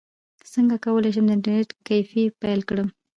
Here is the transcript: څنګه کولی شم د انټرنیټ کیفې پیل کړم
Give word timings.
څنګه 0.53 0.75
کولی 0.85 1.09
شم 1.15 1.25
د 1.27 1.31
انټرنیټ 1.35 1.69
کیفې 1.87 2.23
پیل 2.41 2.59
کړم 2.69 2.87